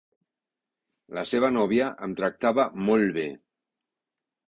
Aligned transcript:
La 1.19 1.25
seva 1.33 1.53
nòvia 1.59 1.91
em 2.09 2.19
tractava 2.23 2.69
molt 2.91 3.17
bé. 3.23 3.31